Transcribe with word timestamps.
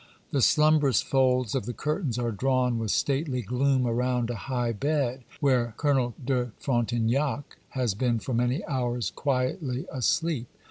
The 0.31 0.41
slumbrous 0.41 1.03
folds 1.03 1.53
of 1.53 1.67
the 1.67 1.75
curtains 1.75 2.17
are 2.17 2.31
drawn 2.31 2.79
with 2.79 2.89
stately 2.89 3.43
gloom 3.43 3.85
around 3.85 4.31
a 4.31 4.35
high 4.35 4.71
bed, 4.71 5.23
where 5.39 5.75
Colonel 5.77 6.15
de 6.25 6.51
Frontignac 6.59 7.57
has 7.77 7.93
been 7.93 8.17
for 8.17 8.33
many 8.33 8.65
hours 8.65 9.11
quietly 9.11 9.85
asleep. 9.91 10.47